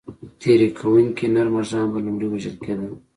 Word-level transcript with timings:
تېري 0.41 0.67
کوونکي 0.79 1.25
نر 1.35 1.47
مږان 1.55 1.85
به 1.91 1.99
لومړی 2.05 2.27
وژل 2.29 2.55
کېدل. 2.63 2.91